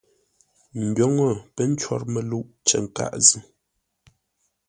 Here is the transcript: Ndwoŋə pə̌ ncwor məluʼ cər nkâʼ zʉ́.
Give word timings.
Ndwoŋə 0.83 1.29
pə̌ 1.55 1.63
ncwor 1.71 2.01
məluʼ 2.13 2.45
cər 2.67 2.81
nkâʼ 2.85 3.11
zʉ́. 3.27 3.41